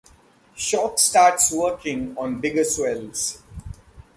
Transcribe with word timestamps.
Shock 0.55 0.97
starts 0.97 1.51
working 1.51 2.17
on 2.17 2.41
bigger 2.41 2.63
swells. 2.63 3.43